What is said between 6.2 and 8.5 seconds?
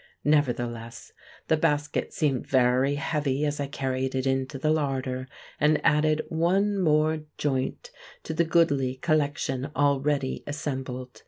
one more joint to the